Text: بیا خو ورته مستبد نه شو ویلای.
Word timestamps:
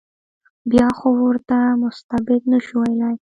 بیا 0.71 0.87
خو 0.97 1.07
ورته 1.21 1.57
مستبد 1.81 2.41
نه 2.51 2.59
شو 2.65 2.77
ویلای. 2.81 3.15